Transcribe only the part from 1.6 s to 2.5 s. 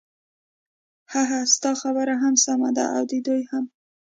خبره هم